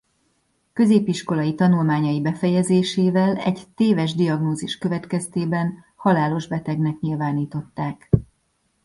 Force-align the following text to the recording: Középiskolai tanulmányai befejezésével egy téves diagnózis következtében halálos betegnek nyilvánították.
Középiskolai 0.73 1.55
tanulmányai 1.55 2.21
befejezésével 2.21 3.35
egy 3.37 3.61
téves 3.75 4.15
diagnózis 4.15 4.77
következtében 4.77 5.73
halálos 5.95 6.47
betegnek 6.47 6.99
nyilvánították. 6.99 8.09